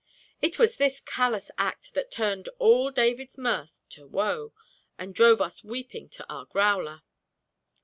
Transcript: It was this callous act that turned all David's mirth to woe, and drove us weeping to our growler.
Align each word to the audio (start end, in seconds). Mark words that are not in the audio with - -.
It 0.41 0.57
was 0.57 0.77
this 0.77 0.99
callous 0.99 1.51
act 1.59 1.93
that 1.93 2.09
turned 2.09 2.49
all 2.57 2.89
David's 2.89 3.37
mirth 3.37 3.85
to 3.89 4.07
woe, 4.07 4.51
and 4.97 5.13
drove 5.13 5.39
us 5.39 5.63
weeping 5.63 6.09
to 6.09 6.27
our 6.27 6.45
growler. 6.45 7.03